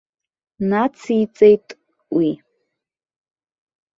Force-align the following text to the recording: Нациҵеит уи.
Нациҵеит 0.69 1.67
уи. 2.15 2.29